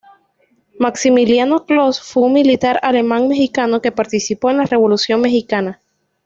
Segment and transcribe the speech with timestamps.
[0.79, 5.79] Maximiliano Kloss fue un militar alemán-mexicano que participó en la Revolución mexicana.